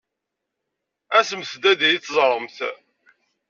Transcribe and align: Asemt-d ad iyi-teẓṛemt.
Asemt-d 1.17 1.63
ad 1.71 1.81
iyi-teẓṛemt. 1.87 2.57